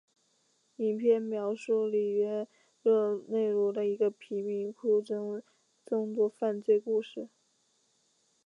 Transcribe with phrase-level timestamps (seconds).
[0.77, 2.47] 影片描述里约
[2.81, 5.43] 热内卢的一个贫民窟中的
[5.85, 7.29] 众多犯罪故事。